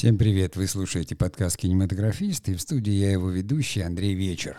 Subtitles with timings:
[0.00, 0.56] Всем привет!
[0.56, 4.56] Вы слушаете подкаст «Кинематографист» и в студии я его ведущий Андрей Вечер.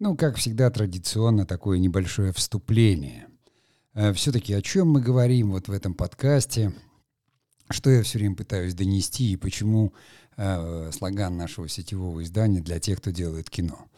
[0.00, 3.26] Ну, как всегда, традиционно такое небольшое вступление.
[3.92, 6.72] Э, Все-таки о чем мы говорим вот в этом подкасте,
[7.68, 9.92] что я все время пытаюсь донести и почему
[10.38, 13.90] э, слоган нашего сетевого издания для тех, кто делает кино.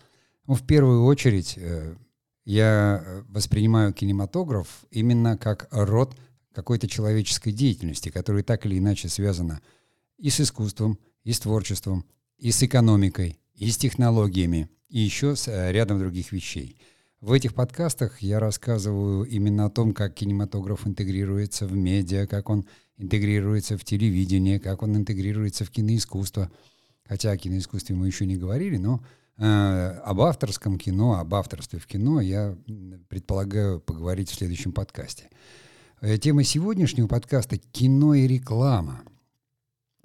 [0.48, 1.94] Ну, в первую очередь, э,
[2.44, 6.16] я воспринимаю кинематограф именно как род
[6.52, 9.62] какой-то человеческой деятельности, которая так или иначе связана с
[10.18, 12.04] и с искусством, и с творчеством,
[12.38, 16.76] и с экономикой, и с технологиями, и еще с э, рядом других вещей.
[17.20, 22.66] В этих подкастах я рассказываю именно о том, как кинематограф интегрируется в медиа, как он
[22.96, 26.50] интегрируется в телевидение, как он интегрируется в киноискусство.
[27.04, 29.02] Хотя о киноискусстве мы еще не говорили, но
[29.36, 32.56] э, об авторском кино, об авторстве в кино я
[33.08, 35.28] предполагаю поговорить в следующем подкасте.
[36.00, 39.02] Э, тема сегодняшнего подкаста— кино и реклама—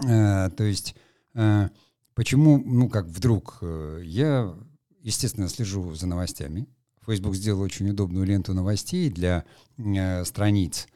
[0.07, 0.95] Э, то есть
[1.33, 1.69] э,
[2.13, 4.55] почему, ну как вдруг, э, я,
[5.01, 6.67] естественно, слежу за новостями.
[7.05, 9.43] Facebook сделал очень удобную ленту новостей для
[10.23, 10.87] страниц.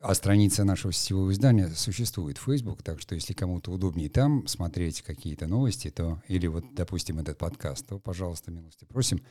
[0.00, 5.02] А страница нашего сетевого издания существует в Facebook, так что если кому-то удобнее там смотреть
[5.02, 9.22] какие-то новости, то или вот, допустим, этот подкаст, то, пожалуйста, милости просим,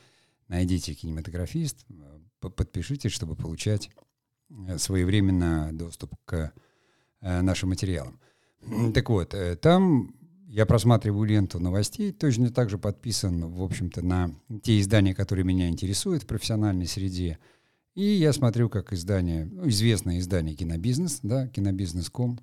[0.48, 1.86] найдите кинематографист,
[2.40, 3.90] подпишитесь, чтобы получать
[4.78, 6.54] своевременно доступ к
[7.26, 8.20] нашим материалам.
[8.94, 10.16] Так вот, э, там
[10.48, 14.32] я просматриваю ленту новостей, точно так же подписан, в общем-то, на
[14.64, 17.40] те издания, которые меня интересуют в профессиональной среде.
[17.94, 22.40] И я смотрю, как издание, ну, известное издание «Кинобизнес», да, «Кинобизнес.ком»,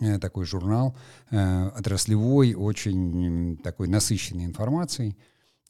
[0.00, 0.96] э, такой журнал,
[1.30, 5.16] отраслевой, очень такой насыщенной информацией.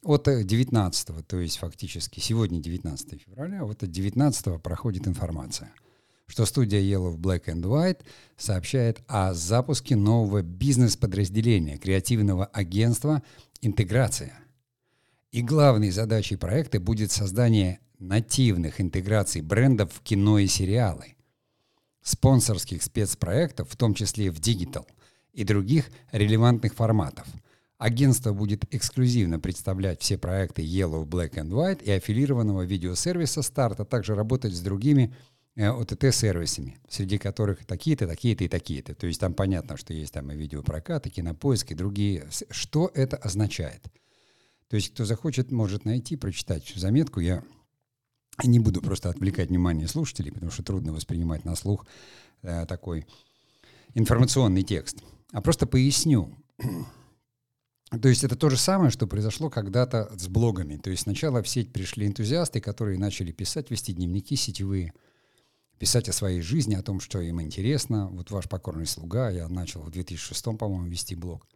[0.03, 5.71] От 19, то есть фактически сегодня 19 февраля, вот от 19 проходит информация–
[6.29, 8.01] что студия Yellow Black and White
[8.37, 13.23] сообщает о запуске нового бизнес-подразделения креативного агентства
[13.61, 14.39] «Интеграция».
[15.31, 21.15] И главной задачей проекта будет создание нативных интеграций брендов в кино и сериалы,
[22.01, 24.87] спонсорских спецпроектов, в том числе в digital,
[25.33, 27.27] и других релевантных форматов.
[27.79, 33.85] Агентство будет эксклюзивно представлять все проекты Yellow, Black and White и аффилированного видеосервиса «Старт», а
[33.85, 35.15] также работать с другими
[35.67, 38.95] ОТТ-сервисами, среди которых такие-то, такие-то и такие-то.
[38.95, 42.27] То есть там понятно, что есть там и видеопрокат, и кинопоиск, и другие.
[42.49, 43.83] Что это означает?
[44.69, 47.19] То есть кто захочет, может найти, прочитать заметку.
[47.19, 47.43] Я
[48.43, 51.85] не буду просто отвлекать внимание слушателей, потому что трудно воспринимать на слух
[52.41, 53.05] э, такой
[53.95, 55.03] информационный текст.
[55.33, 56.33] А просто поясню.
[58.01, 60.77] То есть это то же самое, что произошло когда-то с блогами.
[60.77, 64.93] То есть сначала в сеть пришли энтузиасты, которые начали писать, вести дневники сетевые–
[65.79, 68.07] писать о своей жизни, о том, что им интересно.
[68.07, 71.47] Вот ваш покорный слуга, я начал в 2006, по-моему, вести блог.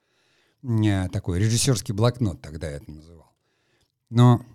[0.63, 3.31] Э, такой режиссерский блокнот тогда я это называл.
[4.09, 4.45] Но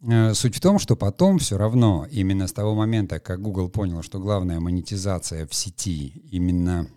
[0.00, 4.02] э, суть в том, что потом все равно, именно с того момента, как Google понял,
[4.02, 6.88] что главная монетизация в сети, именно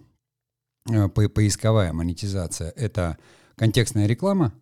[0.89, 3.17] э, по поисковая монетизация, это
[3.55, 4.53] контекстная реклама,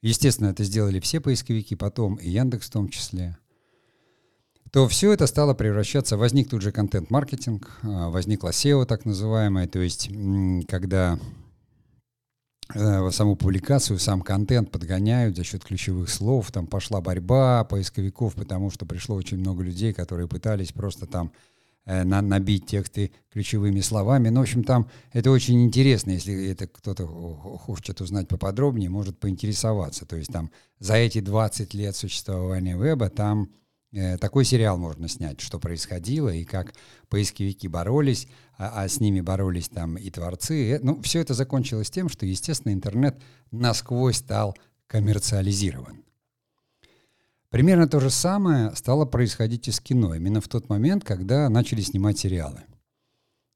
[0.00, 3.36] естественно, это сделали все поисковики потом, и Яндекс в том числе–
[4.70, 9.78] то все это стало превращаться, возник тут же контент-маркетинг, а, возникла SEO так называемая, то
[9.78, 10.10] есть
[10.68, 11.18] когда
[12.74, 18.70] э, саму публикацию, сам контент подгоняют за счет ключевых слов, там пошла борьба поисковиков, потому
[18.70, 21.32] что пришло очень много людей, которые пытались просто там
[21.86, 24.28] э, на, набить тексты ключевыми словами.
[24.28, 30.04] Ну, в общем, там это очень интересно, если это кто-то хочет узнать поподробнее, может поинтересоваться.
[30.04, 33.48] То есть там за эти 20 лет существования веба там
[33.92, 36.74] такой сериал можно снять, что происходило и как
[37.08, 38.28] поисковики боролись,
[38.58, 40.72] а, а с ними боролись там и творцы.
[40.72, 43.18] Э, ну, все это закончилось тем, что, естественно, интернет
[43.50, 44.56] насквозь стал
[44.86, 46.04] коммерциализирован.
[47.48, 51.80] Примерно то же самое стало происходить и с кино, именно в тот момент, когда начали
[51.80, 52.64] снимать сериалы.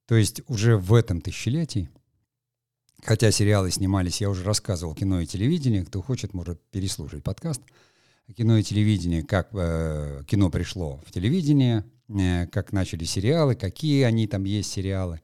[0.06, 1.90] То есть уже в этом тысячелетии,
[3.02, 7.60] хотя сериалы снимались, я уже рассказывал, кино и телевидение, кто хочет, может переслушать подкаст–
[8.36, 14.26] кино и телевидение, как э, кино пришло в телевидение, э, как начали сериалы, какие они
[14.26, 15.20] там есть сериалы.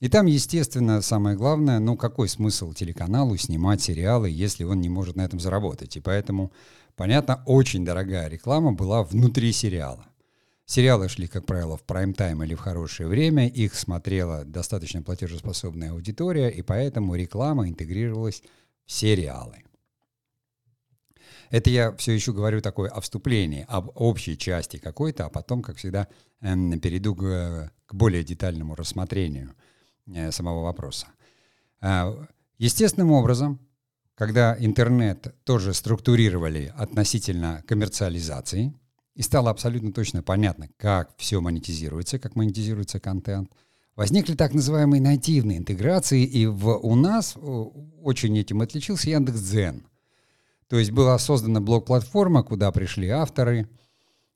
[0.00, 5.16] И там, естественно, самое главное, ну какой смысл телеканалу снимать сериалы, если он не может
[5.16, 5.96] на этом заработать.
[5.96, 6.52] И поэтому,
[6.94, 10.06] понятно, очень дорогая реклама была внутри сериала.
[10.66, 16.50] Сериалы шли, как правило, в прайм-тайм или в хорошее время, их смотрела достаточно платежеспособная аудитория,
[16.50, 18.42] и поэтому реклама интегрировалась
[18.84, 19.62] в сериалы.
[21.50, 25.76] Это я все еще говорю такое о вступлении, об общей части какой-то, а потом, как
[25.76, 26.08] всегда,
[26.40, 29.54] перейду к, к более детальному рассмотрению
[30.06, 31.06] э, самого вопроса.
[31.80, 32.26] Э,
[32.58, 33.58] естественным образом,
[34.14, 38.74] когда интернет тоже структурировали относительно коммерциализации,
[39.14, 43.50] и стало абсолютно точно понятно, как все монетизируется, как монетизируется контент,
[43.96, 49.87] возникли так называемые нативные интеграции, и в, у нас очень этим отличился Яндекс.Дзен.
[50.68, 53.68] То есть была создана блок-платформа, куда пришли авторы,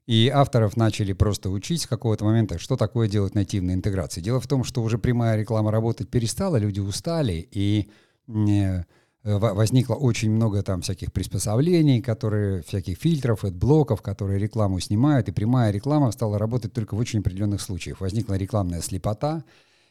[0.07, 4.21] и авторов начали просто учить с какого-то момента, что такое делать нативные интеграции.
[4.21, 7.89] Дело в том, что уже прямая реклама работать перестала, люди устали, и
[8.27, 8.83] э,
[9.23, 15.71] возникло очень много там всяких приспособлений, которые, всяких фильтров, блоков, которые рекламу снимают, и прямая
[15.71, 18.01] реклама стала работать только в очень определенных случаях.
[18.01, 19.45] Возникла рекламная слепота,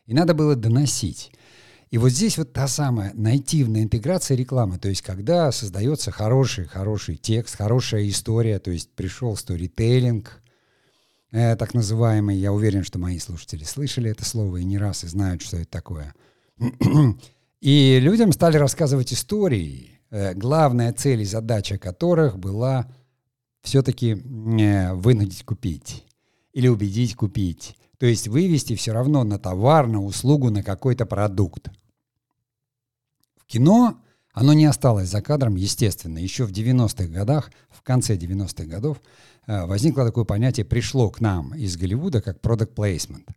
[0.07, 1.31] и надо было доносить.
[1.91, 7.17] И вот здесь вот та самая нативная интеграция рекламы, то есть когда создается хороший, хороший
[7.17, 10.41] текст, хорошая история, то есть пришел сторителлинг,
[11.31, 15.07] э, так называемый, я уверен, что мои слушатели слышали это слово и не раз и
[15.07, 16.15] знают, что это такое.
[17.61, 22.87] И людям стали рассказывать истории, э, главная цель и задача которых была
[23.61, 26.05] все-таки э, вынудить купить
[26.53, 27.77] или убедить купить.
[27.99, 31.69] То есть вывести все равно на товар, на услугу, на какой-то продукт.
[33.51, 33.97] Кино,
[34.31, 36.17] оно не осталось за кадром, естественно.
[36.19, 39.01] Еще в 90-х годах, в конце 90-х годов,
[39.45, 43.27] э, возникло такое понятие, пришло к нам из Голливуда, как product placement.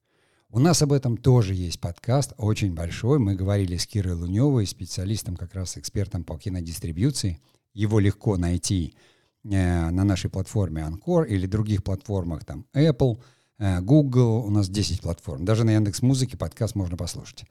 [0.51, 3.19] У нас об этом тоже есть подкаст, очень большой.
[3.19, 7.41] Мы говорили с Кирой Луневой, специалистом, как раз экспертом по кинодистрибьюции.
[7.73, 8.95] Его легко найти
[9.43, 13.21] э, на нашей платформе Anchor или других платформах, там Apple,
[13.59, 15.45] э, Google, у нас 10 платформ.
[15.45, 17.47] Даже на Яндекс Музыке подкаст можно послушать.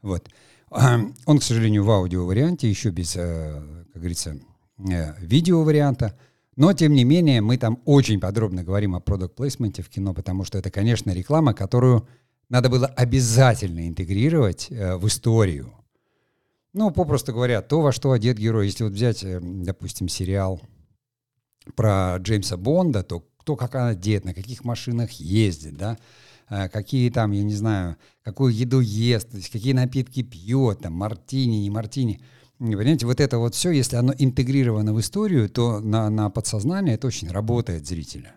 [0.00, 0.30] Вот.
[1.26, 4.38] Он, к сожалению, в аудио-варианте, еще без, э, как говорится,
[4.78, 6.18] э, видео-варианта.
[6.56, 10.44] Но, тем не менее, мы там очень подробно говорим о продукт плейсменте в кино, потому
[10.44, 12.08] что это, конечно, реклама, которую
[12.48, 15.72] надо было обязательно интегрировать э, в историю.
[16.72, 18.66] Ну, попросту говоря, то, во что одет герой.
[18.66, 20.60] Если вот взять, допустим, сериал
[21.74, 25.98] про Джеймса Бонда, то кто как одет, на каких машинах ездит, да,
[26.48, 31.56] какие там, я не знаю, какую еду ест, то есть какие напитки пьет, там, мартини,
[31.56, 32.20] не мартини.
[32.58, 37.06] Понимаете, вот это вот все, если оно интегрировано в историю, то на, на подсознание это
[37.06, 38.36] очень работает зрителя.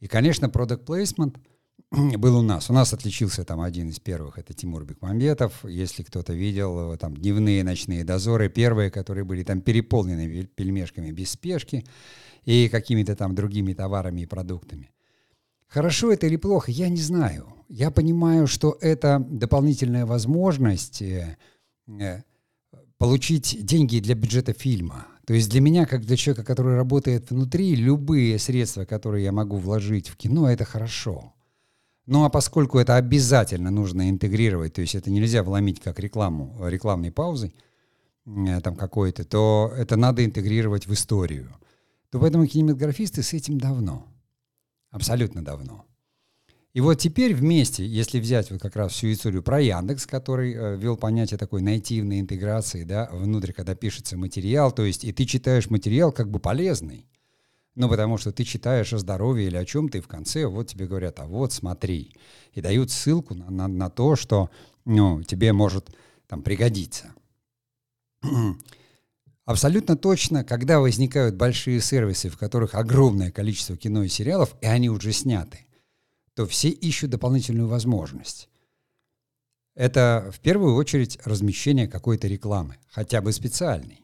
[0.00, 1.36] И, конечно, product placement
[2.18, 2.68] был у нас.
[2.68, 5.64] У нас отличился там один из первых, это Тимур Бекмамбетов.
[5.64, 11.84] Если кто-то видел, там дневные ночные дозоры, первые, которые были там переполнены пельмешками без спешки
[12.44, 14.90] и какими-то там другими товарами и продуктами.
[15.74, 17.48] Хорошо это или плохо, я не знаю.
[17.68, 21.36] Я понимаю, что это дополнительная возможность э,
[21.88, 22.22] э,
[22.96, 25.08] получить деньги для бюджета фильма.
[25.26, 29.56] То есть для меня, как для человека, который работает внутри, любые средства, которые я могу
[29.56, 31.32] вложить в кино, это хорошо.
[32.06, 37.10] Ну а поскольку это обязательно нужно интегрировать, то есть это нельзя вломить как рекламу, рекламной
[37.10, 37.52] паузой
[38.26, 41.52] э, там какой-то, то это надо интегрировать в историю.
[42.10, 44.13] То поэтому кинематографисты с этим давно.
[44.94, 45.84] Абсолютно давно.
[46.72, 50.96] И вот теперь вместе, если взять вот как раз всю историю про Яндекс, который э,
[50.96, 56.12] понятие такой нативной интеграции, да, внутрь, когда пишется материал, то есть и ты читаешь материал
[56.12, 57.08] как бы полезный,
[57.74, 60.86] ну, потому что ты читаешь о здоровье или о чем-то, и в конце вот тебе
[60.86, 62.14] говорят, а вот смотри,
[62.52, 64.48] и дают ссылку на, на, на то, что
[64.84, 65.90] ну, тебе может
[66.28, 67.12] там пригодиться.
[69.44, 74.88] Абсолютно точно, когда возникают большие сервисы, в которых огромное количество кино и сериалов, и они
[74.88, 75.66] уже сняты,
[76.34, 78.48] то все ищут дополнительную возможность.
[79.74, 84.00] Это в первую очередь размещение какой-то рекламы, хотя бы специальной.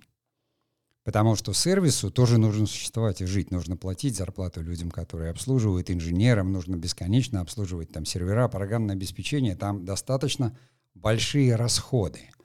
[1.05, 3.51] Потому что сервису тоже нужно существовать и жить.
[3.51, 9.57] Нужно платить зарплату людям, которые обслуживают, инженерам, нужно бесконечно обслуживать там сервера, программное обеспечение.
[9.57, 10.55] Там достаточно
[10.95, 12.29] большие расходы–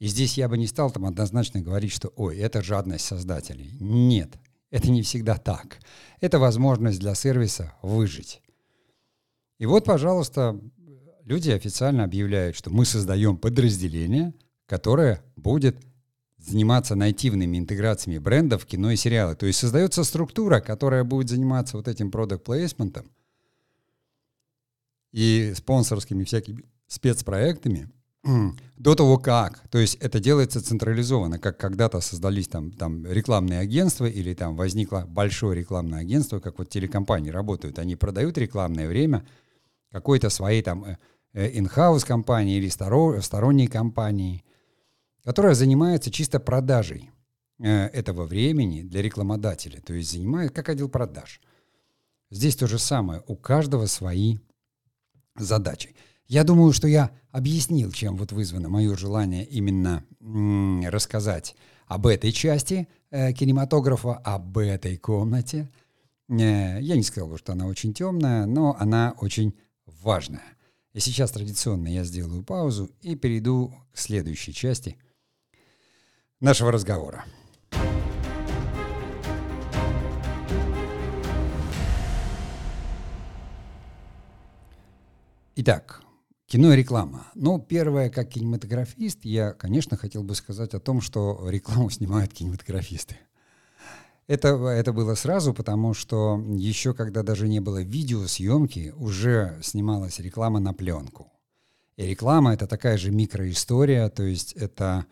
[0.00, 3.76] и здесь я бы не стал там однозначно говорить, что ой, это жадность создателей.
[3.78, 4.32] Нет,
[4.70, 5.78] это не всегда так.
[6.20, 8.40] Это возможность для сервиса выжить.
[9.58, 10.58] И вот, пожалуйста,
[11.24, 14.32] люди официально объявляют, что мы создаем подразделение,
[14.64, 15.76] которое будет
[16.38, 19.36] заниматься нативными интеграциями брендов кино и сериалы.
[19.36, 23.06] То есть создается структура, которая будет заниматься вот этим продукт плейсментом
[25.12, 27.90] и спонсорскими всякими спецпроектами–
[28.22, 29.60] до того как.
[29.70, 35.04] То есть это делается централизованно, как когда-то создались там, там рекламные агентства или там возникло
[35.08, 37.78] большое рекламное агентство, как вот телекомпании работают.
[37.78, 39.26] Они продают рекламное время
[39.90, 40.98] какой-то своей там э,
[41.32, 44.44] э, in-house компании или сторонней компании,
[45.24, 47.10] которая занимается чисто продажей
[47.58, 49.80] э, этого времени для рекламодателя.
[49.80, 51.40] То есть занимает как отдел продаж.
[52.30, 53.22] Здесь то же самое.
[53.26, 54.38] У каждого свои
[55.36, 55.94] задачи.
[56.30, 60.04] Я думаю, что я объяснил, чем вот вызвано мое желание именно
[60.88, 61.56] рассказать
[61.88, 65.68] об этой части э, кинематографа, об этой комнате.
[66.28, 70.56] Э, я не сказал бы, что она очень темная, но она очень важная.
[70.92, 74.96] И сейчас традиционно я сделаю паузу и перейду к следующей части
[76.38, 77.24] нашего разговора.
[85.56, 86.04] Итак,
[86.50, 87.28] кино и реклама.
[87.36, 93.16] Ну, первое, как кинематографист, я, конечно, хотел бы сказать о том, что рекламу снимают кинематографисты.
[94.26, 100.58] Это, это было сразу, потому что еще когда даже не было видеосъемки, уже снималась реклама
[100.58, 101.32] на пленку.
[101.96, 105.06] И реклама— это такая же микроистория, то есть это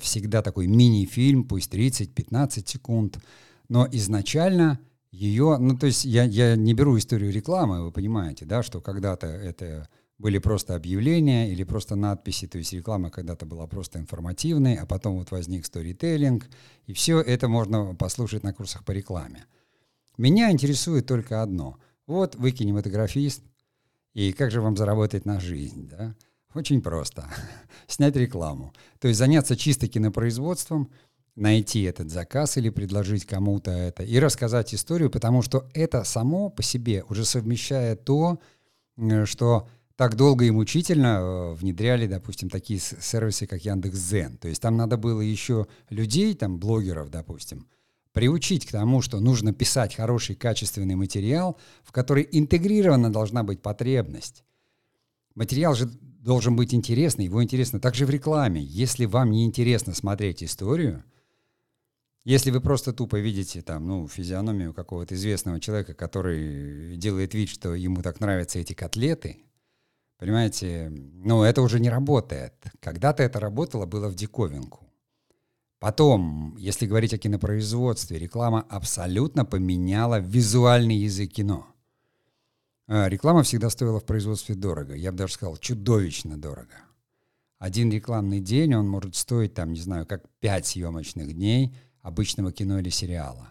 [0.00, 3.18] всегда такой мини-фильм, пусть 30-15 секунд,
[3.68, 4.80] но изначально
[5.12, 9.26] ее, ну то есть я, я не беру историю рекламы, вы понимаете, да, что когда-то
[9.26, 14.86] это были просто объявления или просто надписи, то есть реклама когда-то была просто информативной, а
[14.86, 16.48] потом вот возник сторителлинг,
[16.86, 19.46] и все это можно послушать на курсах по рекламе.
[20.16, 21.78] Меня интересует только одно.
[22.06, 23.42] Вот вы кинематографист,
[24.14, 26.14] и как же вам заработать на жизнь, да?
[26.54, 27.28] Очень просто.
[27.86, 28.72] Снять рекламу.
[28.98, 30.90] То есть заняться чисто кинопроизводством–
[31.38, 36.62] найти этот заказ или предложить кому-то это и рассказать историю, потому что это само по
[36.62, 38.40] себе уже совмещает то,
[38.96, 39.68] э, что
[39.98, 44.36] так долго и мучительно э, внедряли, допустим, такие сервисы, как Яндекс.Зен.
[44.36, 47.66] То есть там надо было еще людей, там, блогеров, допустим,
[48.12, 54.44] приучить к тому, что нужно писать хороший, качественный материал, в который интегрирована должна быть потребность.
[55.34, 55.90] Материал же
[56.20, 57.80] должен быть интересный, его интересно.
[57.80, 58.62] Также в рекламе.
[58.62, 61.02] Если вам не интересно смотреть историю,
[62.22, 67.74] если вы просто тупо видите там, ну, физиономию какого-то известного человека, который делает вид, что
[67.74, 69.38] ему так нравятся эти котлеты,
[70.18, 72.54] понимаете, ну, это уже не работает.
[72.80, 74.86] Когда-то это работало, было в диковинку.
[75.78, 81.66] Потом, если говорить о кинопроизводстве, реклама абсолютно поменяла визуальный язык кино.
[82.88, 84.94] А, реклама всегда стоила в производстве дорого.
[84.94, 86.74] Я бы даже сказал, чудовищно дорого.
[87.58, 91.76] Один рекламный день, он может стоить, там, не знаю, как пять съемочных дней–
[92.08, 93.50] обычного кино или сериала.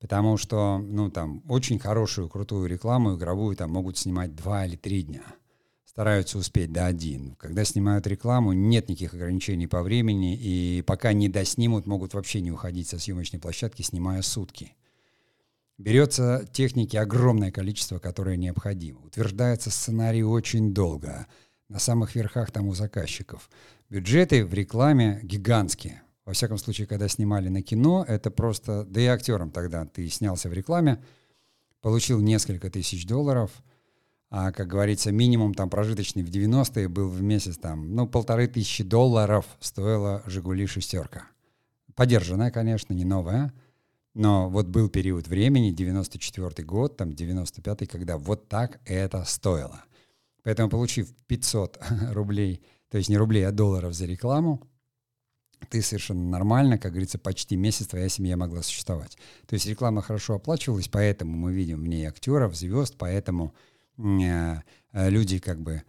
[0.00, 5.02] Потому что, ну, там, очень хорошую, крутую рекламу игровую там могут снимать два или три
[5.02, 5.24] дня.
[5.98, 7.34] Стараются успеть до один.
[7.40, 12.52] Когда снимают рекламу, нет никаких ограничений по времени, и пока не доснимут, могут вообще не
[12.52, 14.76] уходить со съемочной площадки, снимая сутки.
[15.76, 19.00] Берется техники огромное количество, которое необходимо.
[19.00, 21.26] Утверждается сценарий очень долго.
[21.68, 23.50] На самых верхах там у заказчиков.
[23.90, 26.02] Бюджеты в рекламе гигантские.
[26.24, 28.84] Во всяком случае, когда снимали на кино, это просто...
[28.84, 31.02] Да и актером тогда ты снялся в рекламе,
[31.80, 33.50] получил несколько тысяч долларов,
[34.30, 38.84] а, как говорится, минимум там прожиточный в 90-е был в месяц там, ну, полторы тысячи
[38.84, 41.28] долларов стоила «Жигули шестерка».
[41.94, 43.52] Подержанная, конечно, не новая,
[44.14, 49.84] но вот был период времени, 94 год, там 95-й, когда вот так это стоило.
[50.42, 51.78] Поэтому, получив 500
[52.12, 54.62] рублей, то есть не рублей, а долларов за рекламу,
[55.70, 59.16] ты совершенно нормально, как говорится, почти месяц твоя семья могла существовать.
[59.46, 63.54] То есть реклама хорошо оплачивалась, поэтому мы видим в ней актеров, звезд, поэтому
[64.92, 65.82] люди как бы,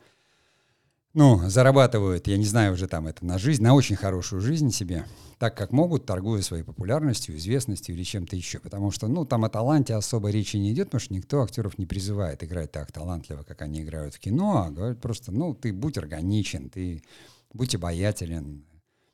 [1.13, 5.05] ну, зарабатывают, я не знаю уже там это, на жизнь, на очень хорошую жизнь себе,
[5.39, 8.59] так как могут, торгуя своей популярностью, известностью или чем-то еще.
[8.59, 11.85] Потому что, ну, там о таланте особо речи не идет, потому что никто актеров не
[11.85, 15.97] призывает играть так талантливо, как они играют в кино, а говорят просто, ну, ты будь
[15.97, 17.03] органичен, ты
[17.53, 18.65] будь обаятелен,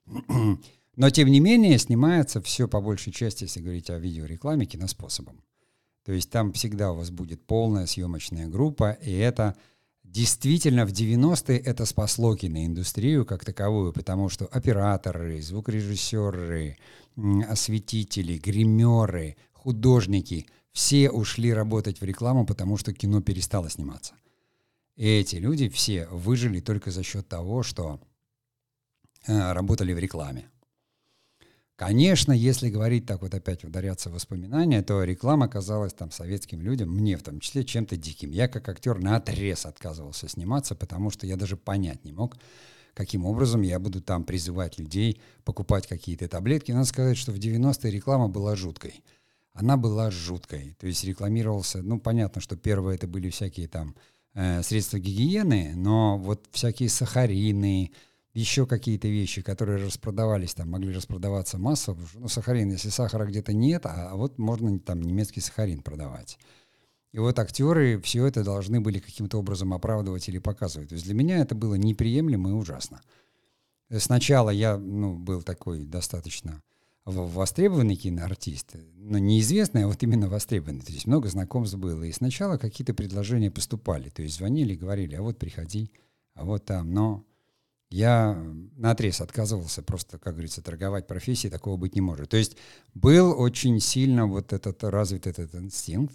[0.95, 5.41] но, тем не менее, снимается все по большей части, если говорить о видеорекламе, киноспособом.
[6.05, 9.55] То есть там всегда у вас будет полная съемочная группа, и это
[10.03, 16.77] действительно в 90-е это спасло киноиндустрию как таковую, потому что операторы, звукорежиссеры,
[17.49, 24.13] осветители, гримеры, художники, все ушли работать в рекламу, потому что кино перестало сниматься.
[24.95, 27.99] И эти люди все выжили только за счет того, что
[29.27, 30.49] Э, работали в рекламе.
[31.75, 36.89] Конечно, если говорить так вот опять ударяться в воспоминания, то реклама казалась там советским людям,
[36.89, 38.31] мне в том числе, чем-то диким.
[38.31, 42.37] Я как актер на отрез отказывался сниматься, потому что я даже понять не мог,
[42.93, 46.71] каким образом я буду там призывать людей покупать какие-то таблетки.
[46.71, 49.03] Надо сказать, что в 90-е реклама была жуткой.
[49.51, 50.77] Она была жуткой.
[50.79, 53.95] То есть рекламировался, ну, понятно, что первое это были всякие там
[54.33, 57.91] э, средства гигиены, но вот всякие сахарины,
[58.35, 61.99] еще какие-то вещи, которые распродавались, там могли распродаваться массово.
[62.15, 66.37] Ну, сахарин, если сахара где-то нет, а вот можно там немецкий сахарин продавать.
[67.13, 70.89] И вот актеры все это должны были каким-то образом оправдывать или показывать.
[70.89, 73.01] То есть для меня это было неприемлемо и ужасно.
[73.99, 76.61] Сначала я ну, был такой достаточно
[77.05, 80.81] востребованный киноартист, но неизвестный, а вот именно востребованный.
[80.81, 82.03] То есть много знакомств было.
[82.03, 84.09] И сначала какие-то предложения поступали.
[84.09, 85.91] То есть звонили, говорили, а вот приходи,
[86.33, 86.91] а вот там.
[86.93, 87.23] Но
[87.95, 88.37] я
[88.75, 92.29] на отрез отказывался просто, как говорится, торговать профессией, такого быть не может.
[92.29, 92.57] То есть
[92.93, 96.13] был очень сильно вот этот развит этот инстинкт,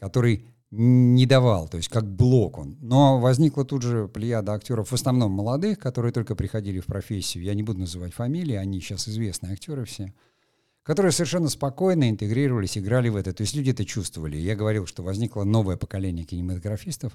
[0.00, 2.78] который не давал, то есть как блок он.
[2.80, 7.44] Но возникла тут же плеяда актеров, в основном молодых, которые только приходили в профессию.
[7.44, 10.14] Я не буду называть фамилии, они сейчас известные актеры все,
[10.82, 13.34] которые совершенно спокойно интегрировались, играли в это.
[13.34, 14.38] То есть люди это чувствовали.
[14.38, 17.12] Я говорил, что возникло новое поколение кинематографистов.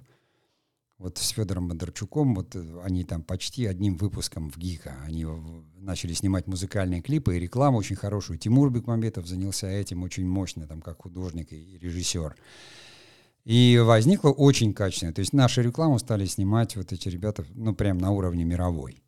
[0.97, 5.27] Вот с Федором Бондарчуком, вот они там почти одним выпуском в ГИКа, они
[5.75, 8.39] начали снимать музыкальные клипы и рекламу очень хорошую.
[8.39, 12.35] Тимур Бекмамбетов занялся этим очень мощно, там, как художник и режиссер.
[13.45, 15.13] И возникло очень качественно.
[15.13, 19.03] То есть нашу рекламу стали снимать вот эти ребята, ну, прям на уровне мировой.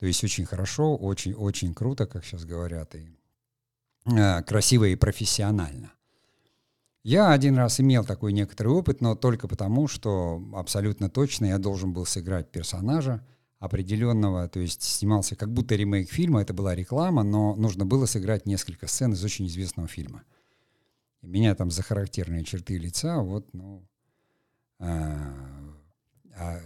[0.00, 3.08] То есть очень хорошо, очень-очень круто, как сейчас говорят, и
[4.06, 5.92] э, красиво и профессионально.
[7.04, 11.92] Я один раз имел такой некоторый опыт, но только потому, что абсолютно точно я должен
[11.92, 13.22] был сыграть персонажа
[13.58, 18.46] определенного, то есть снимался как будто ремейк фильма, это была реклама, но нужно было сыграть
[18.46, 20.22] несколько сцен из очень известного фильма.
[21.20, 23.86] Меня там за характерные черты лица вот, ну,
[24.78, 25.30] а,
[26.38, 26.58] а,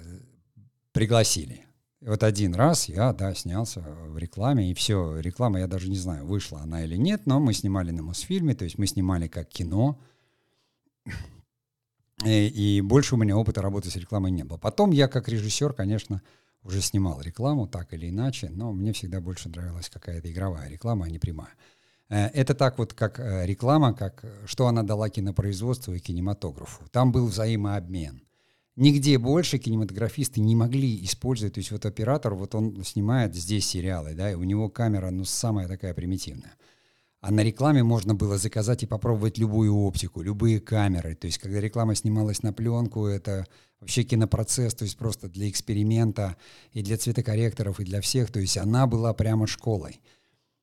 [0.92, 1.64] пригласили.
[2.00, 6.26] Вот один раз я, да, снялся в рекламе, и все, реклама, я даже не знаю,
[6.26, 9.99] вышла она или нет, но мы снимали на Мосфильме, то есть мы снимали как кино,
[12.25, 14.59] и, и больше у меня опыта работы с рекламой не было.
[14.59, 16.23] Потом я как режиссер, конечно,
[16.62, 21.09] уже снимал рекламу так или иначе, но мне всегда больше нравилась какая-то игровая реклама, а
[21.09, 21.55] не прямая.
[22.09, 26.85] Э, это так вот, как э, реклама, как э, что она дала кинопроизводству и кинематографу.
[26.91, 28.23] Там был взаимообмен.
[28.77, 34.14] Нигде больше кинематографисты не могли использовать, то есть вот оператор, вот он снимает здесь сериалы,
[34.14, 36.55] да, и у него камера, ну, самая такая примитивная.
[37.20, 41.16] А на рекламе можно было заказать и попробовать любую оптику, любые камеры.
[41.16, 43.46] То есть, когда реклама снималась на пленку, это
[43.81, 46.37] вообще кинопроцесс, то есть просто для эксперимента
[46.72, 48.31] и для цветокорректоров, и для всех.
[48.31, 50.00] То есть она была прямо школой.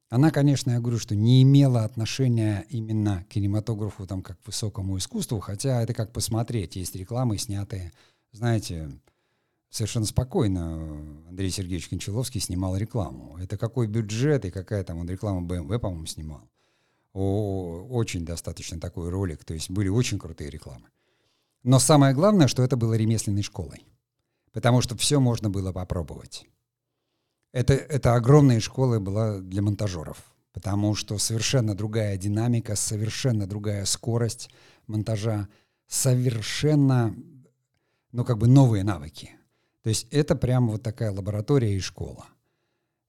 [0.10, 4.98] Она, конечно, я говорю, что не имела отношения именно к кинематографу, там, как к высокому
[4.98, 6.78] искусству, хотя это как посмотреть.
[6.78, 7.92] Есть рекламы, снятые,
[8.32, 8.92] знаете,
[9.76, 13.38] совершенно спокойно Андрей Сергеевич Кончаловский снимал рекламу.
[13.38, 16.50] Это какой бюджет и какая там он реклама BMW, по-моему, снимал.
[17.12, 20.88] О, очень достаточно такой ролик, то есть были очень крутые рекламы.
[21.64, 23.86] Но самое главное, что это было ремесленной школой,
[24.54, 26.48] потому что все можно было попробовать.
[27.52, 34.50] Это, это огромная школа была для монтажеров, потому что совершенно другая динамика, совершенно другая скорость
[34.88, 35.50] монтажа,
[35.88, 37.14] совершенно,
[38.14, 39.36] ну, как бы новые навыки.
[39.86, 42.26] То есть это прямо вот такая лаборатория и школа.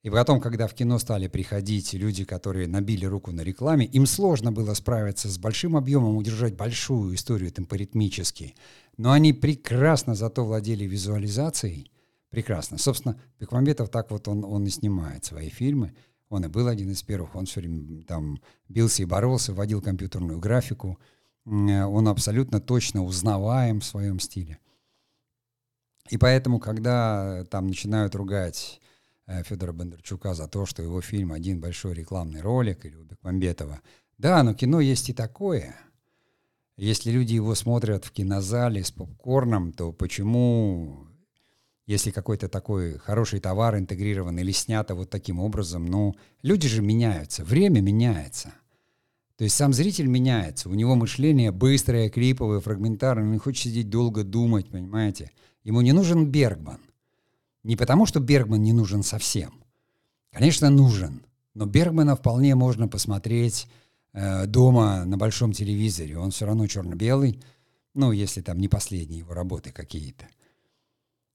[0.02, 4.52] И потом, когда в кино стали приходить люди, которые набили руку на рекламе, им сложно
[4.52, 8.54] было справиться с большим объемом, удержать большую историю темпоритмически.
[8.98, 11.90] Но они прекрасно зато владели визуализацией,
[12.28, 12.76] прекрасно.
[12.76, 15.94] Собственно, Бекмамбетов так вот он, он и снимает свои фильмы.
[16.28, 20.38] Он и был один из первых, он все время там бился и боролся, вводил компьютерную
[20.40, 20.98] графику.
[21.46, 24.58] Он абсолютно точно узнаваем в своем стиле.
[26.10, 28.80] И поэтому, когда там начинают ругать
[29.26, 33.80] э, Федора Бондарчука за то, что его фильм один большой рекламный ролик, или у Бекмамбетова,
[34.18, 35.76] да, но кино есть и такое.
[36.76, 41.08] Если люди его смотрят в кинозале с попкорном, то почему
[41.86, 47.44] если какой-то такой хороший товар интегрирован или снято вот таким образом, ну, люди же меняются,
[47.44, 48.52] время меняется.
[49.36, 53.90] То есть сам зритель меняется, у него мышление быстрое, клиповое, фрагментарное, он не хочет сидеть
[53.90, 55.30] долго думать, понимаете?
[55.62, 56.80] Ему не нужен Бергман.
[57.62, 59.52] Не потому, что Бергман не нужен совсем.
[60.32, 61.22] Конечно, нужен.
[61.54, 63.66] Но Бергмана вполне можно посмотреть
[64.12, 66.18] э, дома на большом телевизоре.
[66.18, 67.40] Он все равно черно-белый,
[67.94, 70.26] ну, если там не последние его работы какие-то.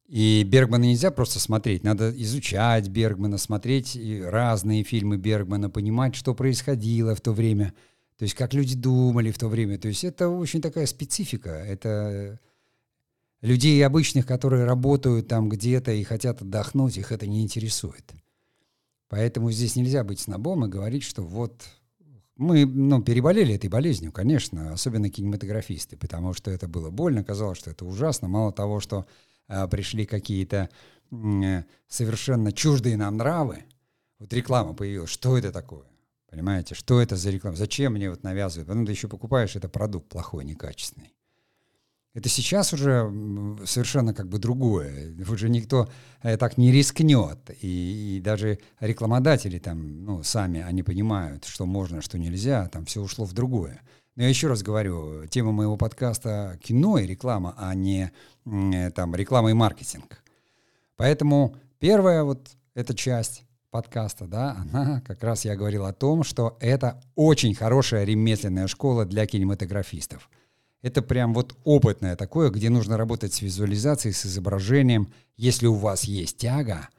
[0.08, 7.16] И Бергмана нельзя просто смотреть, надо изучать Бергмана, смотреть разные фильмы Бергмана, понимать, что происходило
[7.16, 7.74] в то время,
[8.22, 9.80] то есть как люди думали в то время.
[9.80, 11.50] То есть это очень такая специфика.
[11.50, 12.40] Это
[13.42, 18.12] людей обычных, которые работают там где-то и хотят отдохнуть, их это не интересует.
[19.08, 21.64] Поэтому здесь нельзя быть снобом и говорить, что вот
[22.36, 27.72] мы ну, переболели этой болезнью, конечно, особенно кинематографисты, потому что это было больно, казалось, что
[27.72, 28.28] это ужасно.
[28.28, 29.08] Мало того, что
[29.48, 30.70] а, пришли какие-то
[31.88, 33.64] совершенно чуждые нам нравы.
[34.20, 35.10] Вот реклама появилась.
[35.10, 35.91] Что это такое?
[36.32, 37.58] Понимаете, что это за реклама?
[37.58, 38.70] Зачем мне вот навязывают?
[38.70, 41.14] Потом ты еще покупаешь это продукт плохой, некачественный.
[42.14, 43.12] Это сейчас уже
[43.66, 45.14] совершенно как бы другое.
[45.30, 45.90] Уже никто
[46.24, 47.38] э, так не рискнет.
[47.62, 52.70] И, и даже рекламодатели там, ну, сами, они понимают, что можно, что нельзя.
[52.70, 53.82] Там все ушло в другое.
[54.16, 58.12] Но я еще раз говорю, тема моего подкаста— кино и реклама, а не
[58.46, 60.24] э, там реклама и маркетинг.
[60.96, 66.58] Поэтому первая вот эта часть подкаста, да, она как раз я говорил о том, что
[66.60, 70.30] это очень хорошая ремесленная школа для кинематографистов.
[70.82, 75.14] Это прям вот опытное такое, где нужно работать с визуализацией, с изображением.
[75.38, 76.90] Если у вас есть тяга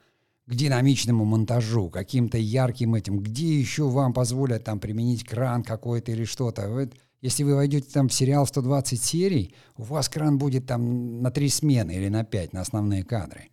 [0.45, 6.25] к динамичному монтажу, каким-то ярким этим, где еще вам позволят там применить кран какой-то или
[6.25, 6.89] что-то.
[7.21, 11.49] Если вы войдете там в сериал 120 серий, у вас кран будет там на три
[11.49, 13.49] смены или на пять, на основные кадры.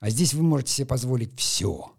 [0.00, 1.92] А здесь вы можете себе позволить все.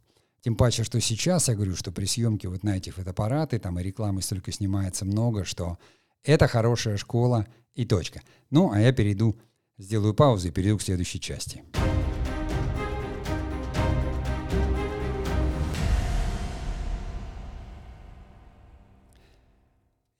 [0.43, 3.83] Тем паче, что сейчас я говорю, что при съемке вот на эти фотоаппараты, там и
[3.83, 5.77] рекламы столько снимается много, что
[6.21, 8.21] это хорошая школа и точка.
[8.49, 9.39] Ну, а я перейду,
[9.77, 11.63] сделаю паузу и перейду к следующей части.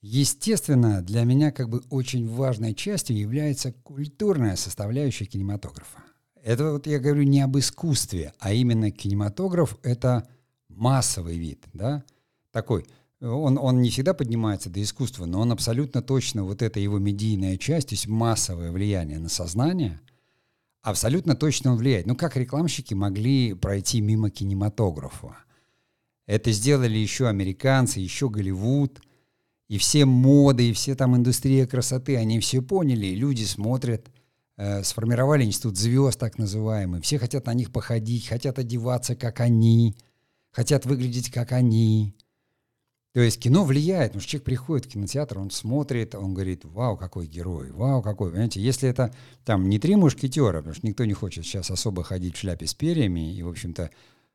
[0.02, 6.03] Естественно, для меня как бы очень важной частью является культурная составляющая кинематографа.
[6.44, 10.28] Это вот я говорю не об искусстве, а именно кинематограф— это
[10.68, 12.04] массовый вид, да,
[12.52, 12.86] такой.
[13.22, 17.56] Он, он не всегда поднимается до искусства, но он абсолютно точно, вот эта его медийная
[17.56, 20.02] часть, то есть массовое влияние на сознание,
[20.82, 22.08] абсолютно точно он влияет.
[22.08, 25.38] Ну как рекламщики могли пройти мимо кинематографа?
[26.26, 29.02] Это сделали еще американцы, еще Голливуд,
[29.70, 34.12] и все моды, и все там индустрия красоты, они все поняли, люди смотрят—
[34.58, 37.02] сформировали институт звезд, так называемый.
[37.02, 39.96] Все хотят на них походить, хотят одеваться, как они,
[40.52, 42.16] хотят выглядеть, как они.
[43.14, 46.98] То есть кино влияет, потому что человек приходит в кинотеатр, он смотрит, он говорит, вау,
[46.98, 48.32] какой герой, вау, какой.
[48.32, 49.14] Понимаете, если это
[49.46, 52.74] там не три мушкетера, потому что никто не хочет сейчас особо ходить в шляпе с
[52.74, 53.92] перьями, и, в общем-то,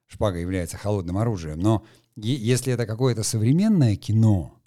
[0.06, 4.57] шпага является холодным оружием, но если это какое-то современное кино,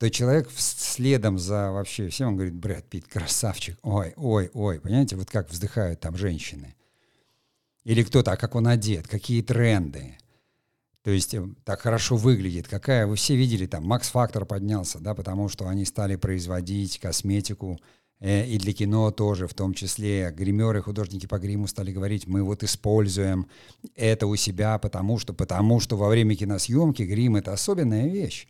[0.00, 5.14] то человек следом за вообще всем, он говорит, Брэд Питт, красавчик, ой, ой, ой, понимаете,
[5.14, 6.74] вот как вздыхают там женщины.
[7.84, 10.16] Или кто-то, а как он одет, какие тренды.
[11.02, 15.14] То есть э, так хорошо выглядит, какая, вы все видели, там Макс Фактор поднялся, да,
[15.14, 17.78] потому что они стали производить косметику,
[18.20, 22.42] э, и для кино тоже, в том числе гримеры, художники по гриму стали говорить, мы
[22.42, 23.48] вот используем
[23.96, 28.48] это у себя, потому что, потому что во время киносъемки грим— это особенная вещь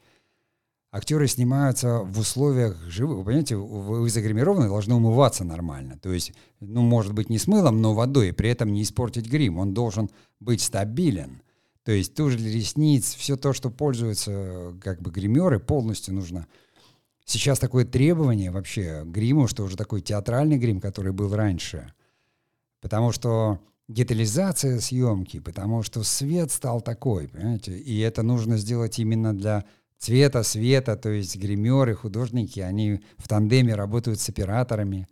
[0.93, 3.19] актеры снимаются в условиях живых.
[3.19, 5.99] Вы понимаете, вы загримированы, должны умываться нормально.
[5.99, 9.59] То есть, ну, может быть, не с мылом, но водой, при этом не испортить грим.
[9.59, 11.43] Он должен быть стабилен.
[11.85, 16.47] То есть тушь для ресниц, все то, что пользуются как бы гримеры, полностью нужно.
[17.25, 21.93] Сейчас такое требование вообще гриму, что уже такой театральный грим, который был раньше.
[22.81, 29.37] Потому что детализация съемки, потому что свет стал такой, понимаете, и это нужно сделать именно
[29.37, 29.65] для
[30.01, 35.07] цвета, света, то есть гримеры, художники, они в тандеме работают с операторами.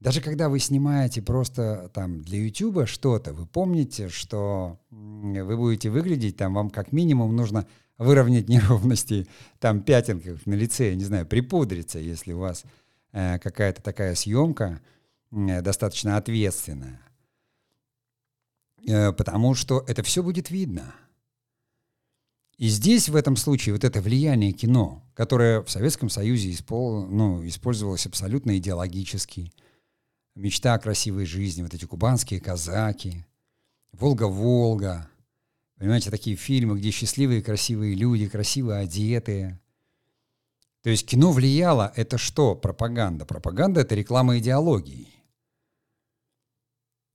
[0.00, 6.36] Даже когда вы снимаете просто там для YouTube что-то, вы помните, что вы будете выглядеть,
[6.36, 7.66] там вам как минимум нужно
[7.98, 9.26] выровнять неровности,
[9.58, 12.64] там пятенках на лице, я не знаю, припудриться, если у вас
[13.12, 14.80] э, какая-то такая съемка
[15.32, 17.00] э, достаточно ответственная.
[18.86, 20.94] Э, потому что это все будет видно.
[22.56, 27.46] И здесь, в этом случае, вот это влияние кино, которое в Советском Союзе испол, ну,
[27.46, 29.52] использовалось абсолютно идеологически,
[30.34, 33.26] мечта о красивой жизни, вот эти кубанские казаки,
[33.92, 35.08] Волга-Волга,
[35.78, 39.60] понимаете, такие фильмы, где счастливые красивые люди, красиво одетые.
[40.82, 42.54] То есть кино влияло, это что?
[42.54, 43.24] Пропаганда.
[43.24, 45.13] Пропаганда— это реклама идеологии.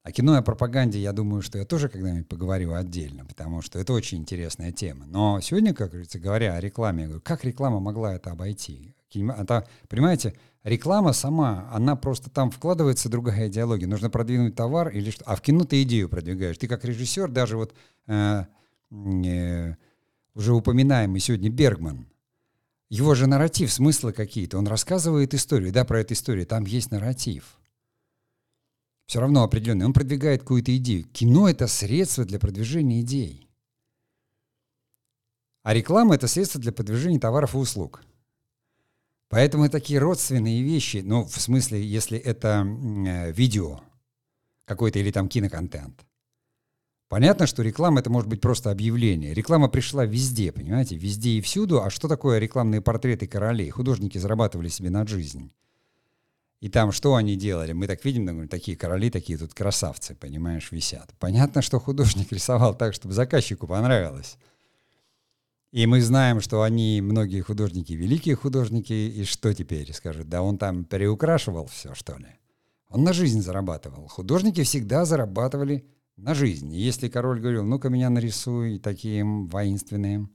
[0.10, 3.78] О кино и о пропаганде, я думаю, что я тоже когда-нибудь поговорю отдельно, потому что
[3.78, 5.06] это очень интересная тема.
[5.06, 8.96] Но сегодня, как говорится, говоря о рекламе, я говорю, как реклама могла это обойти?
[9.14, 13.88] Это, понимаете, реклама сама, она просто там вкладывается другая идеология.
[13.88, 15.24] Нужно продвинуть товар или что.
[15.26, 16.58] А в кино ты идею продвигаешь.
[16.58, 17.76] Ты как режиссер, даже вот
[18.08, 18.46] э,
[18.90, 19.76] э,
[20.34, 22.08] уже упоминаемый сегодня Бергман,
[22.90, 24.58] его же нарратив, смыслы какие-то.
[24.58, 26.48] Он рассказывает историю, да, про эту историю.
[26.48, 27.59] Там есть нарратив
[29.10, 29.88] все равно определенный.
[29.88, 31.04] Он продвигает какую-то идею.
[31.06, 33.50] Кино— это средство для продвижения идей.
[35.64, 38.04] А реклама— это средство для продвижения товаров и услуг.
[39.28, 43.82] Поэтому такие родственные вещи, ну, в смысле, если это э, видео
[44.66, 46.06] какой-то или там киноконтент.
[47.08, 49.34] Понятно, что реклама это может быть просто объявление.
[49.34, 51.82] Реклама пришла везде, понимаете, везде и всюду.
[51.82, 53.72] А что такое рекламные портреты королей?
[53.72, 55.52] Художники зарабатывали себе на жизнь.
[56.60, 57.72] И там что они делали?
[57.72, 61.14] Мы так видим, говорим, такие короли, такие тут красавцы, понимаешь, висят.
[61.18, 64.38] Понятно, что художник рисовал так, чтобы заказчику понравилось.
[65.72, 70.28] И мы знаем, что они, многие художники, великие художники, и что теперь скажут?
[70.28, 72.28] Да он там переукрашивал все, что ли?
[72.90, 74.08] Он на жизнь зарабатывал.
[74.08, 75.86] Художники всегда зарабатывали
[76.18, 76.74] на жизнь.
[76.74, 80.32] И если король говорил, ну-ка меня нарисуй таким воинственным,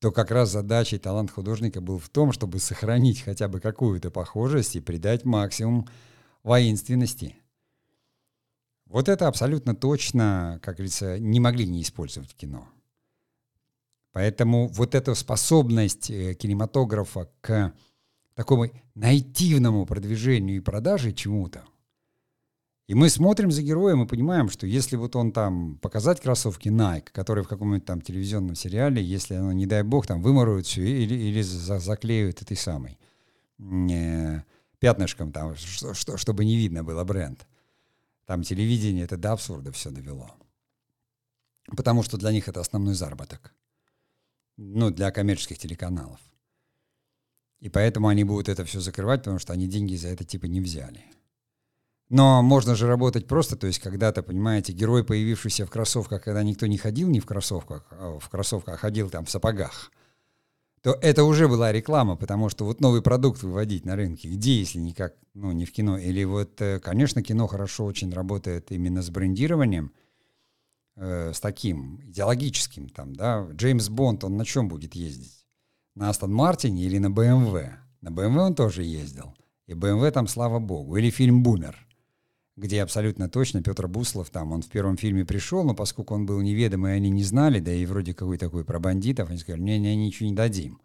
[0.00, 4.10] то как раз задача и талант художника был в том, чтобы сохранить хотя бы какую-то
[4.10, 5.88] похожесть и придать максимум
[6.42, 7.36] воинственности.
[8.86, 12.68] Вот это абсолютно точно, как говорится, не могли не использовать в кино.
[14.12, 17.72] Поэтому вот эта способность э, кинематографа к
[18.34, 21.64] такому нативному продвижению и продаже чему-то–
[22.86, 27.10] и мы смотрим за героем и понимаем, что если вот он там показать кроссовки Nike,
[27.10, 31.14] которые в каком-нибудь там телевизионном сериале, если оно, не дай бог, там выморуют все или,
[31.14, 32.96] или за, заклеют этой самой
[33.58, 34.42] э,
[34.78, 37.46] пятнышком там, что, что, чтобы не видно было бренд.
[38.24, 40.30] Там телевидение это до абсурда все довело.
[41.76, 43.52] Потому что для них это основной заработок.
[44.56, 46.20] Ну, для коммерческих телеканалов.
[47.58, 50.60] И поэтому они будут это все закрывать, потому что они деньги за это типа не
[50.60, 51.04] взяли.
[52.08, 56.66] Но можно же работать просто, то есть когда-то, понимаете, герой, появившийся в кроссовках, когда никто
[56.66, 59.90] не ходил не в кроссовках, а в кроссовках, а ходил там в сапогах,
[60.82, 64.78] то это уже была реклама, потому что вот новый продукт выводить на рынке, где, если
[64.78, 69.10] никак, ну, не в кино, или вот, э, конечно, кино хорошо очень работает именно с
[69.10, 69.90] брендированием,
[70.94, 75.44] э, с таким идеологическим, там, да, Джеймс Бонд, он на чем будет ездить?
[75.96, 77.68] На Астон Мартине или на БМВ?
[78.00, 79.34] На БМВ он тоже ездил,
[79.66, 81.85] и БМВ там, слава богу, или фильм «Бумер»,
[82.56, 86.40] где абсолютно точно Петр Буслов там, он в первом фильме пришел, но поскольку он был
[86.40, 89.94] неведомый, они не знали, да и вроде какой такой про бандитов, они сказали, не, не,
[89.94, 90.80] ничего не дадим.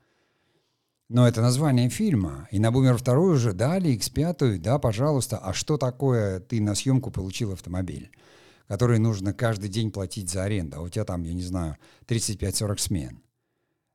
[1.07, 2.47] Но это название фильма.
[2.51, 5.37] И на «Бумер» второй уже дали, X5, да, пожалуйста.
[5.37, 8.11] А что такое ты на съемку получил автомобиль,
[8.69, 10.77] который нужно каждый день платить за аренду?
[10.77, 11.75] А у тебя там, я не знаю,
[12.07, 13.21] 35-40 смен.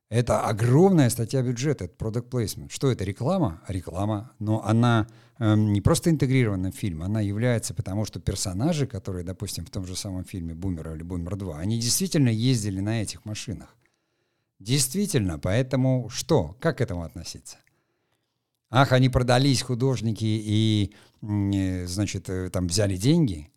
[0.09, 2.69] Это огромная статья бюджета, это product placement.
[2.69, 3.61] Что это, реклама?
[3.67, 4.31] Реклама.
[4.37, 5.07] Но она
[5.39, 9.95] не просто интегрирована в фильм, она является потому, что персонажи, которые, допустим, в том же
[9.95, 13.75] самом фильме «Бумер» или «Бумер 2», они действительно ездили на этих машинах.
[14.59, 16.57] Действительно, поэтому что?
[16.59, 17.57] Как к этому относиться?
[18.71, 23.51] Ах, они продались, художники, и, э, значит, э, там взяли деньги?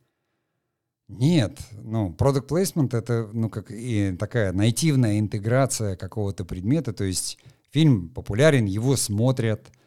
[1.08, 7.38] Нет, ну, product placement— это, ну, как и такая нативная интеграция какого-то предмета, то есть
[7.70, 9.72] фильм популярен, его смотрят—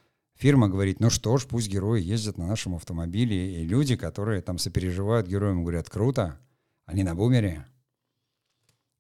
[0.43, 4.57] Фирма говорит, ну что ж, пусть герои ездят на нашем автомобиле, и люди, которые там
[4.57, 6.37] сопереживают героям, говорят, круто,
[6.85, 7.65] они на бумере.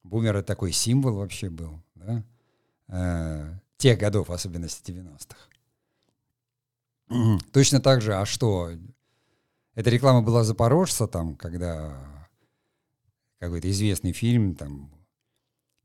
[0.03, 2.23] Бумер— это такой символ вообще был, да?
[2.87, 5.35] Э, тех годов, особенности 90-х.
[7.51, 8.69] Точно так же, а что?
[9.75, 12.25] Эта реклама была «Запорожца», там, когда
[13.39, 14.93] какой-то известный фильм, там,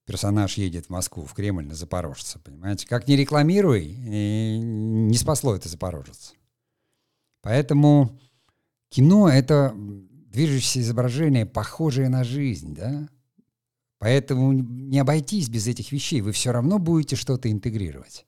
[0.09, 2.87] персонаж едет в Москву, в Кремль на Запорожца, понимаете?
[2.87, 3.85] Как не рекламируй,
[5.19, 6.35] не спасло это Запорожец.
[7.43, 8.19] Поэтому
[8.89, 13.09] кино— это движущееся изображение, похожее на жизнь, да?
[13.99, 18.25] Поэтому не обойтись без этих вещей, вы все равно будете что-то интегрировать.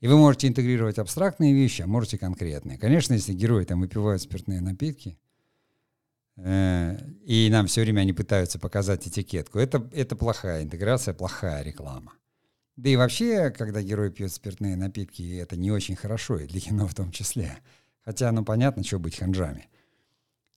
[0.00, 2.78] И вы можете интегрировать абстрактные вещи, а можете конкретные.
[2.78, 5.18] Конечно, если герои там выпивают спиртные напитки,
[6.38, 9.58] Э, и нам все время они пытаются показать этикетку.
[9.58, 12.12] Это, это плохая интеграция, плохая реклама.
[12.78, 16.86] Да и вообще, когда герой пьет спиртные напитки, это не очень хорошо, и для кино
[16.86, 17.58] в том числе.
[18.04, 19.68] Хотя, ну понятно, что быть ханжами.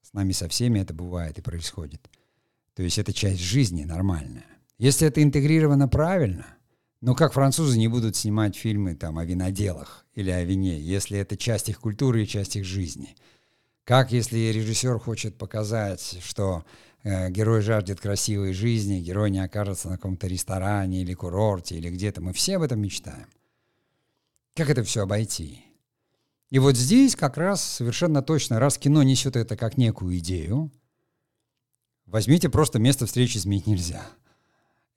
[0.03, 2.12] С нами со всеми это бывает и происходит.
[2.75, 4.45] То есть это часть жизни нормальная.
[4.77, 6.45] Если это интегрировано правильно,
[7.01, 11.36] ну как французы не будут снимать фильмы там о виноделах или о вине, если это
[11.36, 13.15] часть их культуры и часть их жизни–
[13.84, 16.63] как если режиссер хочет показать, что
[17.03, 22.21] герой жаждет красивой жизни, герой не окажется на каком-то ресторане или курорте или где-то.
[22.21, 23.27] Мы все об этом мечтаем.
[24.55, 25.65] Как это все обойти?
[26.49, 30.69] И вот здесь как раз совершенно точно, раз кино несет это как некую идею,
[32.05, 34.05] возьмите просто место встречи изменить нельзя.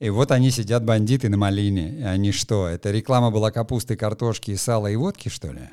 [0.00, 2.00] И вот они сидят, бандиты на малине.
[2.00, 5.70] И они что, это реклама была капусты, картошки, сала и водки, что ли?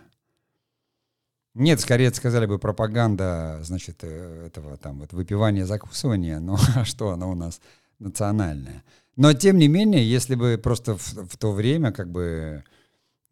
[1.54, 7.12] Нет, скорее сказали бы пропаганда, значит, э, этого там вот выпивания, закусывания, но а что
[7.12, 7.60] оно у нас
[8.00, 8.84] национальное.
[9.18, 12.64] Но тем не менее, если бы просто в, в то время как бы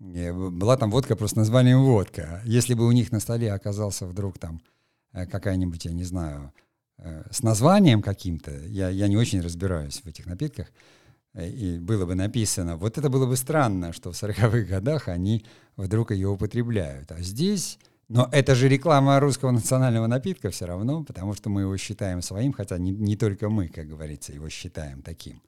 [0.01, 4.37] э, была там водка просто названием водка, если бы у них на столе оказался вдруг
[4.37, 4.61] там
[5.13, 6.53] э, какая-нибудь, я не знаю,
[7.31, 10.67] с названием каким-то, я, я не очень разбираюсь в этих напитках,
[11.33, 15.45] и было бы написано, вот это было бы странно, что в 40-х годах они
[15.77, 17.11] вдруг ее употребляют.
[17.13, 17.79] А здесь,
[18.09, 22.53] но это же реклама русского национального напитка все равно, потому что мы его считаем своим,
[22.53, 25.41] хотя не, не только мы, как говорится, его считаем таким.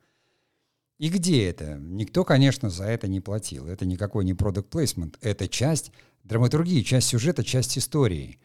[1.00, 1.80] И где это?
[1.80, 3.66] Никто, конечно, за это не платил.
[3.66, 5.18] Это никакой не product placement.
[5.22, 5.92] Это часть
[6.24, 8.40] драматургии, часть сюжета, часть истории.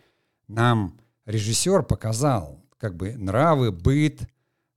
[0.49, 4.23] Нам режиссер показал как бы нравы, быт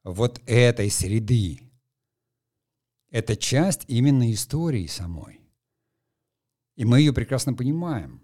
[0.04, 1.62] вот этой среды.
[3.10, 5.40] Это часть именно истории самой.
[6.76, 8.22] И мы ее прекрасно понимаем.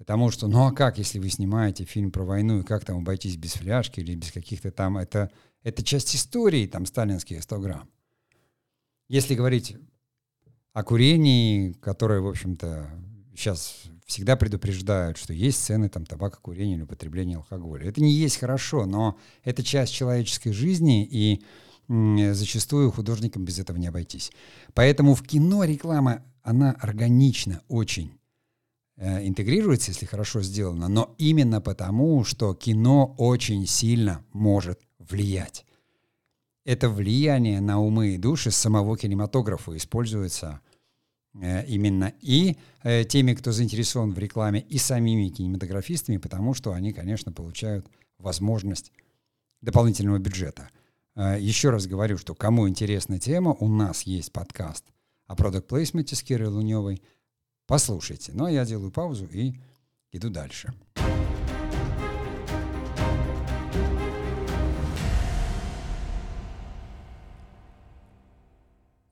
[0.00, 3.36] Потому что, ну а как, если вы снимаете фильм про войну, и как там обойтись
[3.36, 4.96] без фляжки или без каких-то там...
[4.96, 5.30] Это,
[5.62, 7.90] это часть истории, там, сталинские 100 грамм.
[9.08, 9.76] Если говорить
[10.72, 12.90] о курении, которое, в общем-то,
[13.36, 17.86] сейчас всегда предупреждают, что есть цены там табака, курения или употребления алкоголя.
[17.86, 21.44] Это не есть хорошо, но это часть человеческой жизни, и
[22.32, 24.32] зачастую художникам без этого не обойтись.
[24.72, 28.18] Поэтому в кино реклама, она органично очень
[29.00, 35.64] интегрируется, если хорошо сделано, но именно потому, что кино очень сильно может влиять
[36.64, 40.60] это влияние на умы и души самого кинематографа используется
[41.34, 46.92] э, именно и э, теми, кто заинтересован в рекламе, и самими кинематографистами, потому что они,
[46.92, 47.86] конечно, получают
[48.18, 48.92] возможность
[49.62, 50.68] дополнительного бюджета.
[51.16, 54.84] Э, еще раз говорю, что кому интересна тема, у нас есть подкаст
[55.26, 57.02] о продукт плейсменте с Кирой Луневой.
[57.70, 58.32] Послушайте.
[58.34, 59.54] Ну, а я делаю паузу и
[60.10, 60.74] иду дальше.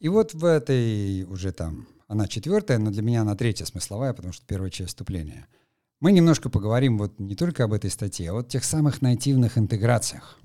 [0.00, 4.32] И вот в этой уже там, она четвертая, но для меня она третья смысловая, потому
[4.32, 5.46] что первая часть вступления.
[6.00, 10.36] Мы немножко поговорим вот не только об этой статье, а вот тех самых нативных интеграциях.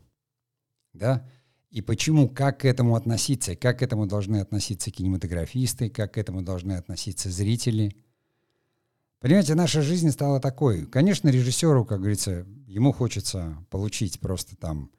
[0.94, 1.28] Да?
[1.72, 6.44] И почему, как к этому относиться, как к этому должны относиться кинематографисты, как к этому
[6.44, 7.96] должны относиться зрители.
[9.24, 10.86] Понимаете, наша жизнь стала такой.
[10.86, 14.92] Конечно, режиссеру, как говорится, ему хочется получить просто там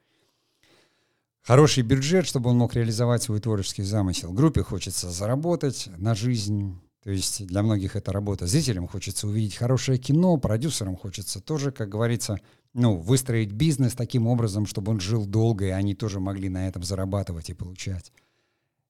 [1.43, 4.33] хороший бюджет, чтобы он мог реализовать свой творческий замысел.
[4.33, 8.47] Группе хочется заработать на жизнь, то есть для многих это работа.
[8.47, 12.39] Зрителям хочется увидеть хорошее кино, продюсерам хочется тоже, как говорится,
[12.73, 16.81] ну, выстроить бизнес таким образом, чтобы он жил долго, и они тоже могли на этом
[16.81, 18.11] зарабатывать и получать.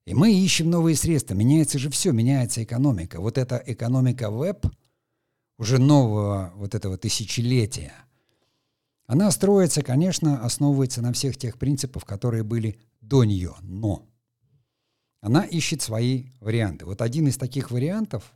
[0.05, 1.33] И мы ищем новые средства.
[1.33, 3.19] Меняется же все, меняется экономика.
[3.19, 4.65] Вот эта экономика веб
[5.57, 7.93] уже нового вот этого тысячелетия–
[9.07, 14.07] она строится, конечно, основывается на всех тех принципах, которые были до нее, но
[15.21, 16.85] она ищет свои варианты.
[16.85, 18.33] Вот один из таких вариантов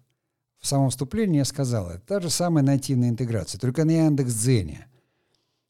[0.59, 4.87] в самом вступлении я сказал, это та же самая нативная интеграция, только на Яндекс.Дзене.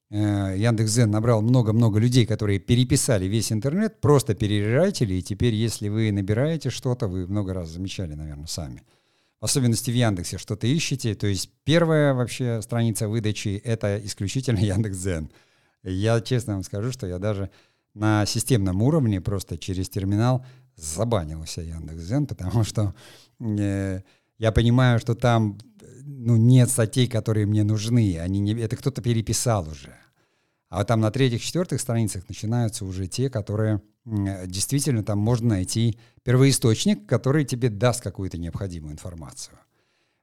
[0.09, 6.11] Э, Яндекс.Дзен набрал много-много людей, которые переписали весь интернет, просто перерирайтили, и теперь, если вы
[6.11, 8.83] набираете что-то, вы много раз замечали, наверное, сами–
[9.39, 11.15] особенности в Яндексе что-то ищете.
[11.15, 15.31] То есть первая вообще страница выдачи— это исключительно Яндекс.Дзен.
[15.83, 17.49] Я честно вам скажу, что я даже
[17.93, 22.93] на системном уровне просто через терминал забанился Яндекс.Дзен, потому что
[23.39, 24.01] э,
[24.37, 25.57] я понимаю, что там
[26.05, 28.17] ну, нет статей, которые мне нужны.
[28.19, 29.95] Они не, это кто-то переписал уже.
[30.69, 37.07] А там на третьих, четвертых страницах начинаются уже те, которые действительно там можно найти первоисточник,
[37.07, 39.57] который тебе даст какую-то необходимую информацию.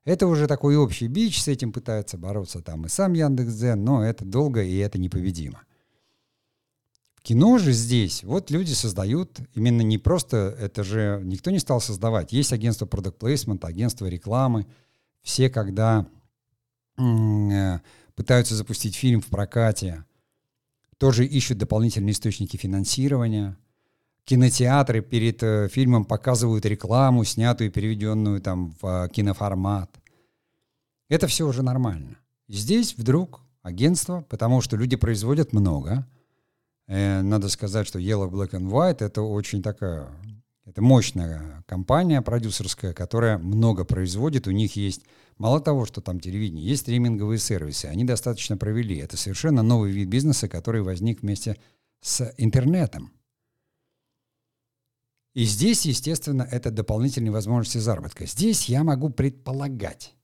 [0.05, 4.25] Это уже такой общий бич, с этим пытается бороться там и сам Яндекс.Дзен, но это
[4.25, 5.63] долго и это непобедимо.
[7.17, 11.81] В кино же здесь вот люди создают именно не просто, это же никто не стал
[11.81, 12.33] создавать.
[12.33, 14.67] Есть агентство продукт placement, агентство рекламы.
[15.23, 16.07] Все, когда
[16.97, 17.81] э,
[18.15, 20.05] пытаются запустить фильм в прокате,
[20.99, 23.57] тоже ищут дополнительные источники финансирования
[24.27, 29.91] кинотеатры перед э, фильмом показывают рекламу, снятую и переведенную там в э, киноформат.
[31.09, 32.19] Это все уже нормально.
[32.49, 36.07] Здесь вдруг агентство, потому что люди производят много.
[36.89, 40.09] Э, надо сказать, что Yellow, Black and White это очень такая,
[40.65, 44.49] это мощная компания продюсерская, которая много производит.
[44.49, 45.03] У них есть,
[45.39, 47.87] мало того, что там телевидение, есть стриминговые сервисы.
[47.87, 48.97] Они достаточно провели.
[48.99, 51.57] Это совершенно новый вид бизнеса, который возник вместе
[52.01, 53.13] с интернетом.
[55.35, 58.25] И здесь, естественно, это дополнительные возможности заработка.
[58.25, 60.15] Здесь я могу предполагать.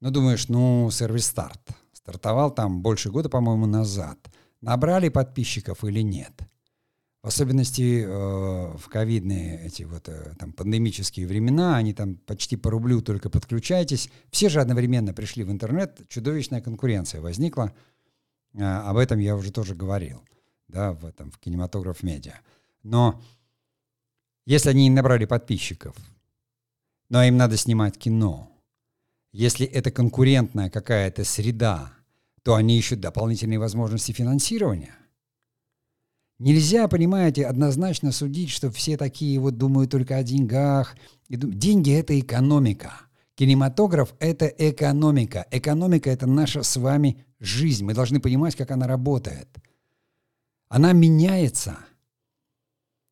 [0.00, 1.60] Ну, думаешь, ну, сервис старт.
[1.92, 4.18] Стартовал там больше года, по-моему, назад.
[4.60, 6.32] Набрали подписчиков или нет?
[7.22, 12.68] В особенности э, в ковидные эти вот э, там пандемические времена, они там почти по
[12.68, 14.10] рублю только подключайтесь.
[14.32, 17.72] Все же одновременно пришли в интернет, чудовищная конкуренция возникла.
[18.54, 20.24] Э, об этом я уже тоже говорил.
[20.66, 22.40] да, в этом, в кинематограф медиа.
[22.82, 23.22] Но
[24.44, 25.94] если они не набрали подписчиков,
[27.08, 28.50] но им надо снимать кино,
[29.30, 31.92] если это конкурентная какая-то среда,
[32.42, 34.96] то они ищут дополнительные возможности финансирования.
[36.42, 40.96] Нельзя, понимаете, однозначно судить, что все такие вот думают только о деньгах.
[41.28, 42.94] Деньги— это экономика.
[43.36, 45.46] Кинематограф— это экономика.
[45.52, 47.84] Экономика— это наша с вами жизнь.
[47.84, 49.46] Мы должны понимать, как она работает.
[50.68, 51.78] Она меняется.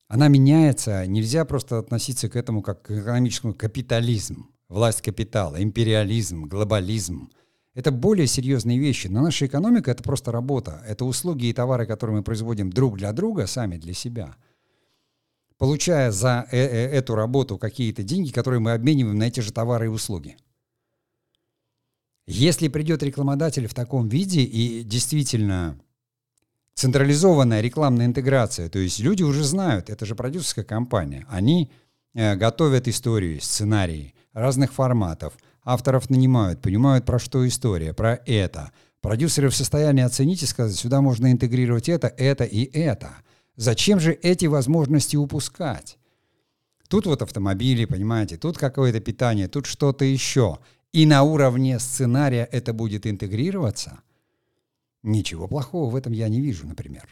[0.08, 1.06] Она меняется.
[1.06, 4.48] Нельзя просто относиться к этому как к экономическому капитализму.
[4.68, 7.30] Власть капитала, империализм, глобализм—
[7.74, 9.06] это более серьезные вещи.
[9.06, 10.82] Но наша экономика— это просто работа.
[10.86, 14.34] Это услуги и товары, которые мы производим друг для друга, сами для себя.
[15.56, 19.86] Получая за э -э эту работу какие-то деньги, которые мы обмениваем на эти же товары
[19.86, 20.36] и услуги.
[22.26, 25.78] Если придет рекламодатель в таком виде и действительно
[26.74, 31.70] централизованная рекламная интеграция, то есть люди уже знают, это же продюсерская компания, они
[32.14, 35.34] э, готовят истории, сценарии разных форматов–
[35.64, 38.72] Авторов нанимают, понимают, про что история, про это.
[39.00, 43.12] Продюсеры в состоянии оценить и сказать, сюда можно интегрировать это, это и это.
[43.56, 45.98] Зачем же эти возможности упускать?
[46.88, 50.58] Тут вот автомобили, понимаете, тут какое-то питание, тут что-то еще.
[50.92, 54.00] И на уровне сценария это будет интегрироваться.
[55.02, 57.08] Ничего плохого в этом я не вижу, например.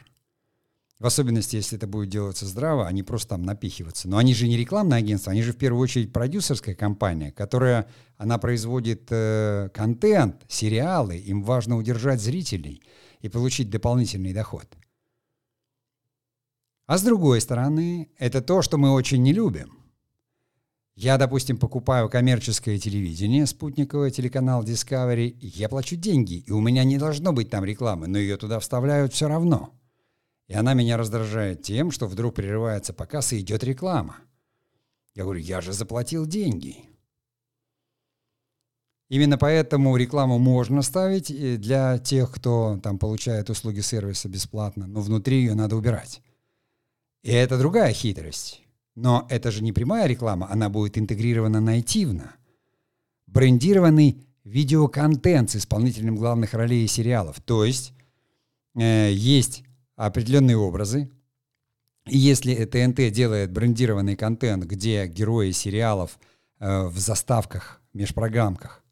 [0.99, 4.09] В особенности, если это будет делаться здраво, а не просто там напихиваться.
[4.09, 7.87] Но они же не рекламное агентство, они же в первую очередь продюсерская компания, которая,
[8.17, 12.83] она производит э, контент, сериалы, им важно удержать зрителей
[13.21, 14.67] и получить дополнительный доход.
[16.85, 19.77] А с другой стороны, это то, что мы очень не любим.
[20.95, 26.97] Я, допустим, покупаю коммерческое телевидение, спутниковый телеканал Discovery, я плачу деньги, и у меня не
[26.97, 29.73] должно быть там рекламы, но ее туда вставляют все равно–
[30.49, 34.17] и она меня раздражает тем, что вдруг прерывается показ и идет реклама.
[35.13, 36.77] Я говорю, я же заплатил деньги.
[39.09, 45.01] Именно поэтому рекламу можно ставить э, для тех, кто там получает услуги сервиса бесплатно, но
[45.01, 46.21] внутри ее надо убирать.
[47.21, 48.61] И это другая хитрость.
[48.95, 52.35] Но это же не прямая реклама, она будет интегрирована нативно.
[53.27, 57.39] Брендированный видеоконтент с исполнителем главных ролей и сериалов.
[57.41, 57.93] То есть
[58.75, 59.63] э, есть
[60.07, 61.09] определенные образы.
[62.07, 66.17] И если ТНТ делает брендированный контент, где герои сериалов
[66.59, 68.83] э, в заставках, межпрограммках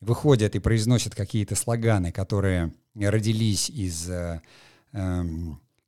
[0.00, 4.40] выходят и произносят какие-то слоганы, которые родились из э,
[4.92, 5.22] э,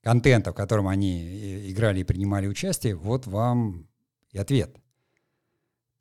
[0.02, 3.88] контента, в котором они э, играли и принимали участие, вот вам
[4.32, 4.76] и ответ.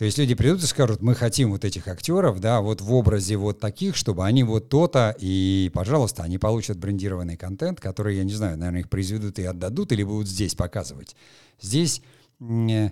[0.01, 3.37] То есть люди придут и скажут, мы хотим вот этих актеров, да, вот в образе
[3.37, 8.33] вот таких, чтобы они вот то-то, и, пожалуйста, они получат брендированный контент, который, я не
[8.33, 11.15] знаю, наверное, их произведут и отдадут, или будут здесь показывать.
[11.61, 12.01] Здесь
[12.39, 12.89] э,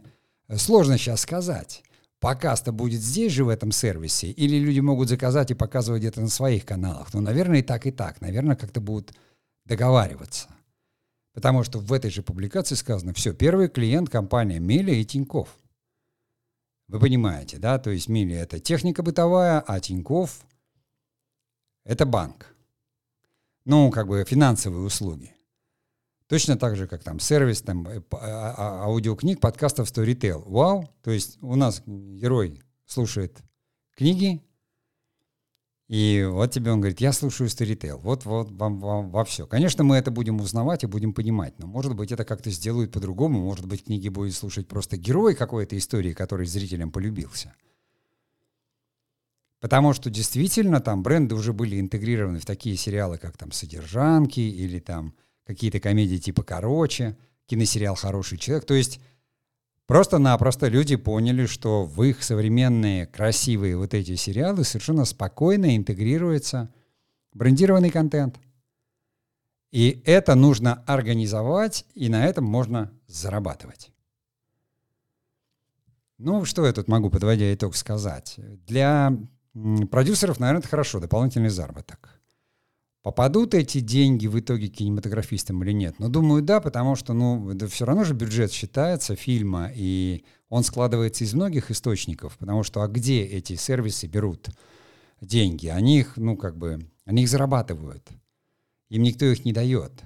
[0.55, 1.81] сложно сейчас сказать.
[2.19, 6.29] Показ-то будет здесь же, в этом сервисе, или люди могут заказать и показывать где-то на
[6.29, 7.11] своих каналах.
[7.15, 8.21] Ну, наверное, и так, и так.
[8.21, 9.15] Наверное, как-то будут
[9.65, 10.47] договариваться.
[11.33, 15.49] Потому что в этой же публикации сказано, все, первый клиент компания Миля и Тиньков–
[16.89, 17.77] вы понимаете, да?
[17.77, 20.41] То есть Мили— это техника бытовая, а Тиньков—
[21.85, 22.55] это банк.
[23.63, 25.35] Ну, как бы финансовые услуги.
[26.27, 30.43] Точно так же, как там сервис, там, э, а, а, аудиокниг, подкастов Storytel.
[30.45, 30.89] Вау!
[31.03, 33.37] То есть у нас герой слушает
[33.95, 34.41] книги,
[35.89, 39.47] и вот тебе он говорит, я слушаю Storytel, вот, вот вам, вам во все.
[39.47, 43.39] Конечно, мы это будем узнавать и будем понимать, но может быть это как-то сделают по-другому,
[43.39, 47.55] может быть книги будет слушать просто герой какой-то истории, который зрителям полюбился.
[49.59, 54.77] Потому что действительно там бренды уже были интегрированы в такие сериалы, как там «Содержанки» или
[54.77, 57.17] там какие-то комедии типа «Короче»,
[57.47, 58.65] киносериал «Хороший человек».
[58.65, 59.01] То есть
[59.89, 66.71] Просто-напросто люди поняли, что в их современные красивые вот эти сериалы совершенно спокойно интегрируется
[67.33, 68.39] брендированный контент.
[69.71, 73.91] И это нужно организовать, и на этом можно зарабатывать.
[76.19, 78.35] Ну, что я тут могу, подводя итог, сказать?
[78.67, 79.17] Для
[79.89, 82.18] продюсеров, наверное, это хорошо, дополнительный заработок.
[83.01, 85.95] Попадут эти деньги в итоге кинематографистам или нет?
[85.99, 90.63] Ну, думаю, да, потому что, ну, да все равно же бюджет считается фильма, и он
[90.63, 94.49] складывается из многих источников, потому что, а где эти сервисы берут
[95.21, 95.67] деньги?
[95.67, 98.09] Они их, ну, как бы, они их зарабатывают.
[98.89, 100.03] Им никто их не дает.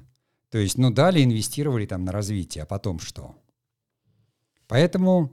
[0.52, 3.36] То есть, ну, дали, инвестировали там на развитие, а потом что?
[4.68, 5.32] Поэтому,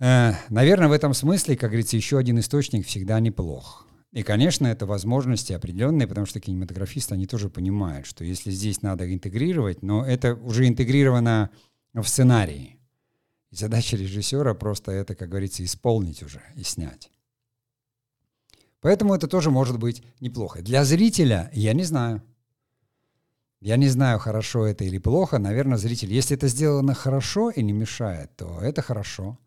[0.00, 3.86] э, наверное, в этом смысле, как говорится, еще один источник всегда неплох.
[4.12, 9.12] И, конечно, это возможности определенные, потому что кинематографисты, они тоже понимают, что если здесь надо
[9.12, 11.50] интегрировать, но это уже интегрировано
[11.94, 12.80] в сценарии.
[13.50, 17.10] И задача режиссера просто это, как говорится, исполнить уже и снять.
[18.80, 20.62] Поэтому это тоже может быть неплохо.
[20.62, 22.22] Для зрителя я не знаю.
[23.60, 25.38] Я не знаю, хорошо это или плохо.
[25.38, 29.38] Наверное, зритель, если это сделано хорошо и не мешает, то это хорошо.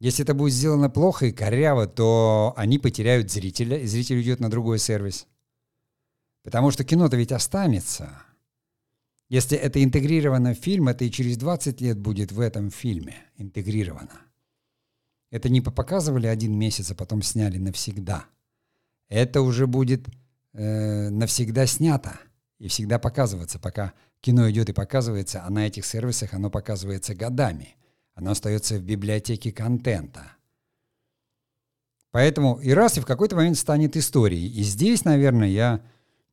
[0.00, 4.50] Если это будет сделано плохо и коряво, то они потеряют зрителя, и зритель уйдет на
[4.50, 5.26] другой сервис.
[6.42, 8.22] Потому что кино-то ведь останется.
[9.28, 14.22] Если это интегрировано в фильм, это и через 20 лет будет в этом фильме интегрировано.
[15.30, 18.24] Это не показывали один месяц, а потом сняли навсегда.
[19.08, 20.08] Это уже будет
[20.54, 22.18] э, навсегда снято
[22.58, 23.92] и всегда показываться, пока
[24.22, 27.76] кино идет и показывается, а на этих сервисах оно показывается годами–
[28.14, 30.32] оно остается в библиотеке контента.
[32.10, 34.48] Поэтому и раз, и в какой-то момент станет историей.
[34.48, 35.80] И здесь, наверное, я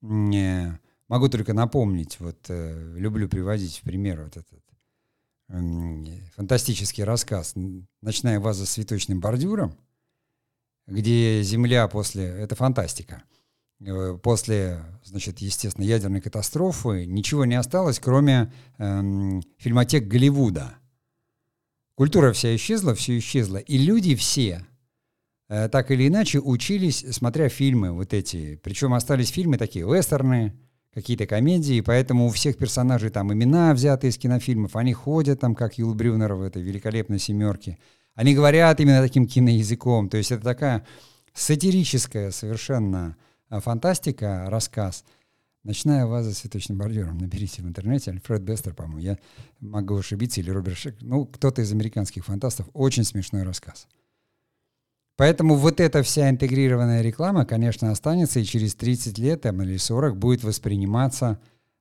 [0.02, 0.72] э,
[1.08, 4.64] могу только напомнить, вот э, люблю приводить в пример вот этот
[6.36, 7.54] фантастический рассказ
[8.02, 9.78] «Ночная ваза с цветочным бордюром»,
[10.88, 12.26] где Земля после...
[12.26, 13.24] Это фантастика.
[13.80, 20.76] Э, после, значит, естественно, ядерной катастрофы ничего не осталось, кроме э, фильмотек Голливуда–
[21.98, 23.58] Культура вся исчезла, все исчезло.
[23.58, 24.64] И люди все,
[25.50, 28.60] э, так или иначе, учились, смотря фильмы вот эти.
[28.62, 30.54] Причем остались фильмы такие вестерны,
[30.94, 35.80] какие-то комедии, поэтому у всех персонажей там имена взяты из кинофильмов, они ходят там, как
[35.80, 37.80] Юл Брюнер в этой великолепной семерке.
[38.14, 40.08] Они говорят именно таким киноязыком.
[40.08, 40.86] То есть это такая
[41.34, 43.18] сатирическая совершенно
[43.50, 45.04] э, фантастика, рассказ–
[45.68, 47.18] Ночная ваза с цветочным бордюром.
[47.18, 48.12] Наберите в интернете.
[48.12, 49.00] Альфред Бестер, по-моему.
[49.00, 49.18] Я
[49.60, 50.40] могу ошибиться.
[50.40, 50.96] Или Роберт Шек.
[51.02, 52.70] Ну, кто-то из американских фантастов.
[52.72, 53.86] Очень смешной рассказ.
[55.18, 60.16] Поэтому вот эта вся интегрированная реклама, конечно, останется и через 30 лет там, или 40
[60.16, 61.38] будет восприниматься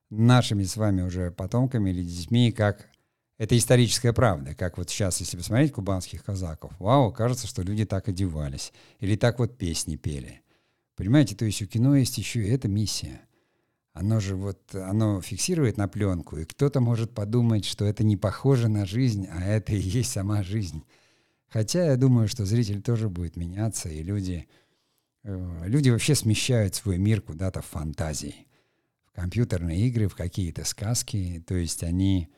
[0.09, 2.89] нашими с вами уже потомками или детьми как
[3.37, 8.09] это историческая правда, как вот сейчас, если посмотреть кубанских казаков, вау, кажется, что люди так
[8.09, 10.41] одевались, или так вот песни пели.
[10.97, 13.21] Понимаете, то есть у кино есть еще и эта миссия
[13.99, 18.67] оно же вот, оно фиксирует на пленку, и кто-то может подумать, что это не похоже
[18.69, 20.83] на жизнь, а это и есть сама жизнь.
[21.49, 24.47] Хотя я думаю, что зритель тоже будет меняться, и люди,
[25.23, 28.47] э, люди вообще смещают свой мир куда-то в фантазии,
[29.05, 32.29] в компьютерные игры, в какие-то сказки, то есть они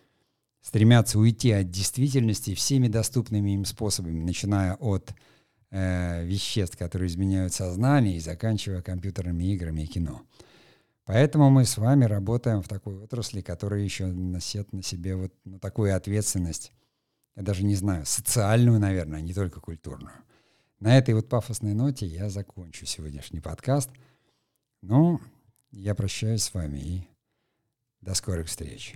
[0.62, 5.14] стремятся уйти от действительности всеми доступными им способами, начиная от
[5.72, 10.22] э, веществ, которые изменяют сознание, и заканчивая компьютерными играми и кино.
[11.10, 15.58] Поэтому мы с вами работаем в такой отрасли, которая еще носит на себе вот ну,
[15.58, 16.72] такую ответственность,
[17.36, 20.14] я даже не знаю, социальную, наверное, а не только культурную.
[20.80, 23.90] На этой вот пафосной ноте я закончу сегодняшний подкаст.
[24.84, 25.20] Ну,
[25.72, 27.08] я прощаюсь с вами и
[28.02, 28.94] до скорых встреч.